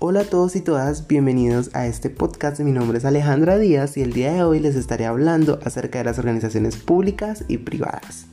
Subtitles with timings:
[0.00, 2.60] Hola a todos y todas, bienvenidos a este podcast.
[2.60, 6.04] Mi nombre es Alejandra Díaz y el día de hoy les estaré hablando acerca de
[6.04, 8.26] las organizaciones públicas y privadas.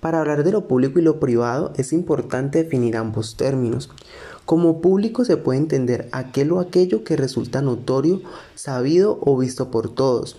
[0.00, 3.90] Para hablar de lo público y lo privado es importante definir ambos términos.
[4.46, 8.22] Como público se puede entender aquel o aquello que resulta notorio,
[8.54, 10.38] sabido o visto por todos.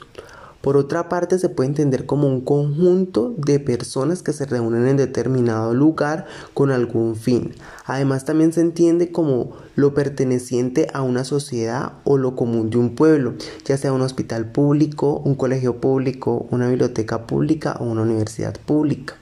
[0.66, 4.98] Por otra parte, se puede entender como un conjunto de personas que se reúnen en
[4.98, 7.54] determinado lugar con algún fin.
[7.86, 12.96] Además, también se entiende como lo perteneciente a una sociedad o lo común de un
[12.96, 18.58] pueblo, ya sea un hospital público, un colegio público, una biblioteca pública o una universidad
[18.66, 19.18] pública.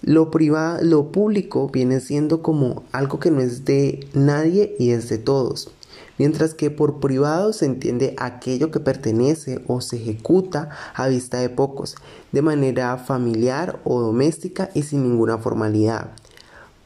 [0.00, 5.10] Lo privado, lo público viene siendo como algo que no es de nadie y es
[5.10, 5.70] de todos
[6.18, 11.48] mientras que por privado se entiende aquello que pertenece o se ejecuta a vista de
[11.48, 11.96] pocos,
[12.32, 16.10] de manera familiar o doméstica y sin ninguna formalidad.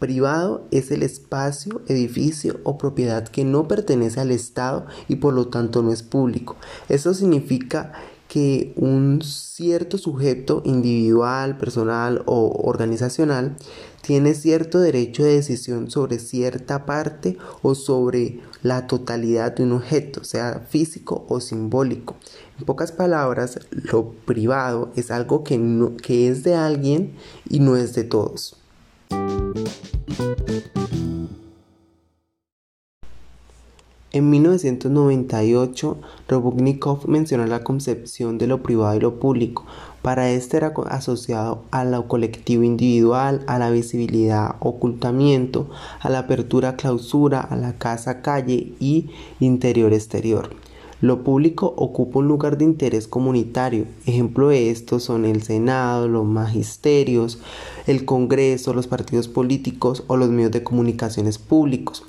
[0.02, 5.46] Privado es el espacio, edificio o propiedad que no pertenece al Estado y por lo
[5.46, 6.56] tanto no es público.
[6.88, 7.92] Eso significa
[8.33, 13.56] que un cierto sujeto individual, personal o organizacional
[14.00, 20.24] tiene cierto derecho de decisión sobre cierta parte o sobre la totalidad de un objeto,
[20.24, 22.16] sea físico o simbólico.
[22.58, 25.61] En pocas palabras, lo privado es algo que,
[26.02, 27.12] que es de alguien
[27.50, 28.56] y no es de todos.
[34.14, 35.96] En 1998,
[36.28, 39.64] Robotnikov mencionó la concepción de lo privado y lo público.
[40.02, 46.77] Para este era asociado a lo colectivo individual, a la visibilidad, ocultamiento, a la apertura,
[46.77, 49.08] clausura, a la casa-calle y
[49.40, 50.50] interior-exterior.
[51.00, 53.86] Lo público ocupa un lugar de interés comunitario.
[54.05, 57.40] Ejemplo de esto son el Senado, los magisterios,
[57.86, 62.05] el Congreso, los partidos políticos o los medios de comunicaciones públicos.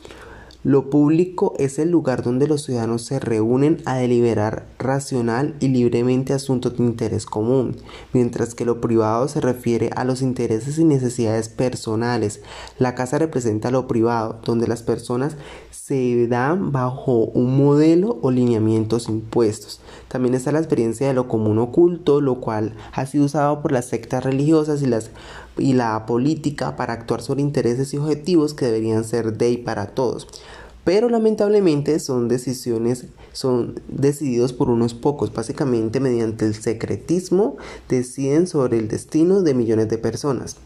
[0.64, 6.32] Lo público es el lugar donde los ciudadanos se reúnen a deliberar racional y libremente
[6.32, 7.76] asuntos de interés común,
[8.14, 12.42] mientras que lo privado se refiere a los intereses y necesidades personales.
[12.80, 15.36] La casa representa lo privado, donde las personas
[15.70, 19.82] se dan bajo un modelo o lineamientos impuestos.
[20.08, 23.90] También está la experiencia de lo común oculto, lo cual ha sido usado por las
[23.90, 25.10] sectas religiosas y, las,
[25.58, 29.88] y la política para actuar sobre intereses y objetivos que deberían ser de y para
[29.88, 30.28] todos.
[30.84, 37.58] Pero lamentablemente son decisiones son decididos por unos pocos básicamente mediante el secretismo
[37.90, 40.58] deciden sobre el destino de millones de personas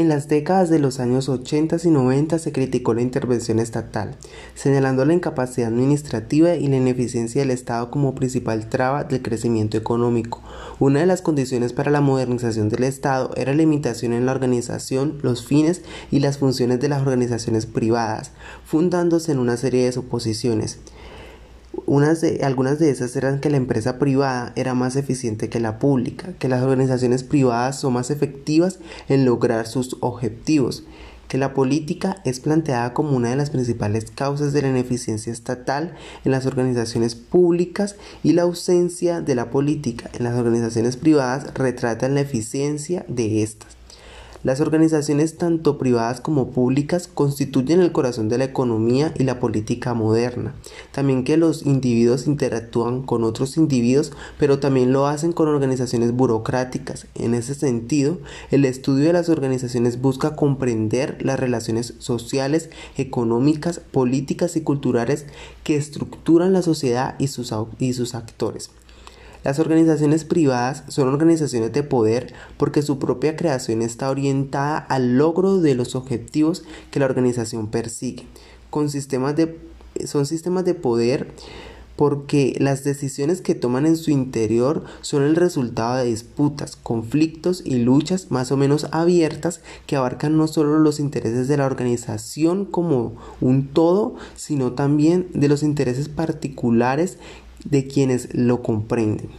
[0.00, 4.16] En las décadas de los años 80 y 90 se criticó la intervención estatal,
[4.54, 10.40] señalando la incapacidad administrativa y la ineficiencia del Estado como principal traba del crecimiento económico.
[10.78, 15.18] Una de las condiciones para la modernización del Estado era la limitación en la organización,
[15.20, 18.30] los fines y las funciones de las organizaciones privadas,
[18.64, 20.78] fundándose en una serie de suposiciones
[22.42, 26.48] algunas de esas eran que la empresa privada era más eficiente que la pública, que
[26.48, 30.84] las organizaciones privadas son más efectivas en lograr sus objetivos,
[31.28, 35.94] que la política es planteada como una de las principales causas de la ineficiencia estatal
[36.24, 42.14] en las organizaciones públicas y la ausencia de la política en las organizaciones privadas retratan
[42.14, 43.79] la eficiencia de estas.
[44.42, 49.92] Las organizaciones tanto privadas como públicas constituyen el corazón de la economía y la política
[49.92, 50.54] moderna.
[50.92, 57.06] También que los individuos interactúan con otros individuos, pero también lo hacen con organizaciones burocráticas.
[57.14, 58.18] En ese sentido,
[58.50, 65.26] el estudio de las organizaciones busca comprender las relaciones sociales, económicas, políticas y culturales
[65.64, 67.52] que estructuran la sociedad y sus,
[68.14, 68.70] actores.
[69.42, 75.60] Las organizaciones privadas son organizaciones de poder porque su propia creación está orientada al logro
[75.60, 78.26] de los objetivos que la organización persigue.
[78.68, 79.58] Con sistemas de,
[80.04, 81.28] son sistemas de poder
[82.00, 87.76] porque las decisiones que toman en su interior son el resultado de disputas, conflictos y
[87.76, 93.16] luchas más o menos abiertas que abarcan no solo los intereses de la organización como
[93.42, 97.18] un todo, sino también de los intereses particulares
[97.64, 99.30] de quienes lo comprenden.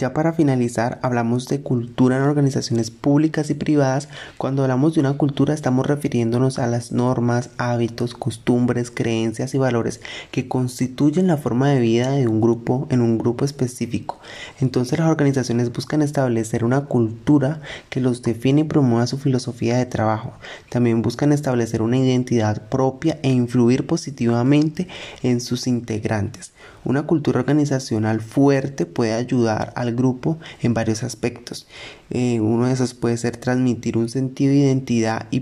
[0.00, 4.08] Ya para finalizar, hablamos de cultura en organizaciones públicas y privadas.
[4.38, 10.00] Cuando hablamos de una cultura estamos refiriéndonos a las normas, hábitos, costumbres, creencias y valores
[10.30, 14.18] que constituyen la forma de vida de un grupo en un grupo específico.
[14.58, 17.60] Entonces las organizaciones buscan establecer una cultura
[17.90, 20.32] que los define y promueva su filosofía de trabajo.
[20.70, 24.88] También buscan establecer una identidad propia e influir positivamente
[25.22, 26.52] en sus integrantes.
[26.82, 31.66] Una cultura organizacional fuerte puede ayudar al grupo en varios aspectos.
[32.10, 35.40] Eh, uno de esos puede ser transmitir un sentido de identidad y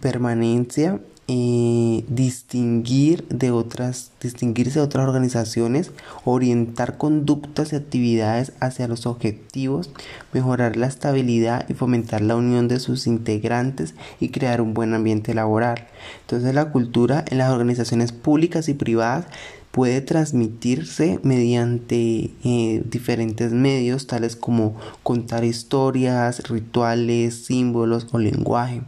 [0.00, 1.00] permanencia
[1.32, 5.92] eh, distinguir de otras, distinguirse de otras organizaciones,
[6.24, 9.90] orientar conductas y actividades hacia los objetivos,
[10.32, 15.32] mejorar la estabilidad y fomentar la unión de sus integrantes y crear un buen ambiente
[15.32, 15.86] laboral.
[16.22, 19.26] Entonces la cultura en las organizaciones públicas y privadas
[19.70, 28.82] puede transmitirse mediante eh, diferentes medios tales como contar historias, rituales, símbolos o lenguaje.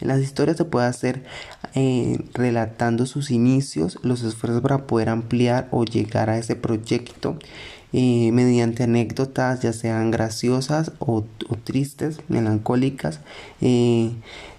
[0.00, 1.24] En las historias se puede hacer
[1.74, 7.36] eh, relatando sus inicios, los esfuerzos para poder ampliar o llegar a ese proyecto.
[7.94, 13.20] Eh, mediante anécdotas ya sean graciosas o, o tristes, melancólicas,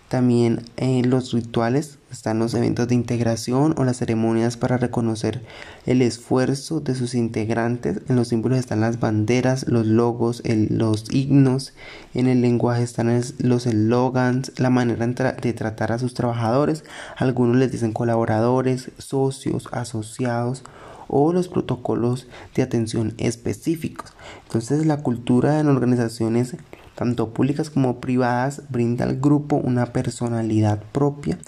[0.09, 5.43] también en los rituales están los eventos de integración o las ceremonias para reconocer
[5.85, 8.01] el esfuerzo de sus integrantes.
[8.09, 11.73] En los símbolos están las banderas, los logos, los himnos.
[12.15, 16.83] En el lenguaje están los eslogans, la manera de tratar a sus trabajadores.
[17.15, 20.63] Algunos les dicen colaboradores, socios, asociados
[21.07, 24.13] o los protocolos de atención específicos.
[24.47, 26.55] Entonces la cultura en organizaciones
[26.99, 31.39] tanto públicas como privadas, brinda al grupo una personalidad propia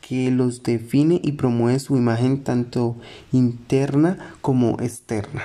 [0.00, 2.96] que los define y promueve su imagen tanto
[3.30, 5.44] interna como externa.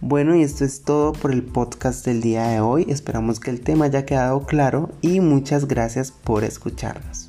[0.00, 2.84] Bueno, y esto es todo por el podcast del día de hoy.
[2.88, 7.25] Esperamos que el tema haya quedado claro y muchas gracias por escucharnos.